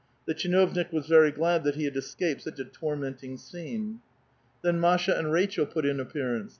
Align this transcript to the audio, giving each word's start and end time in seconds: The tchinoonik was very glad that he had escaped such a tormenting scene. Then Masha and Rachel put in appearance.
The 0.25 0.33
tchinoonik 0.33 0.91
was 0.91 1.05
very 1.05 1.29
glad 1.29 1.63
that 1.63 1.75
he 1.75 1.83
had 1.83 1.95
escaped 1.95 2.41
such 2.41 2.57
a 2.57 2.65
tormenting 2.65 3.37
scene. 3.37 3.99
Then 4.63 4.79
Masha 4.79 5.15
and 5.15 5.31
Rachel 5.31 5.67
put 5.67 5.85
in 5.85 5.99
appearance. 5.99 6.49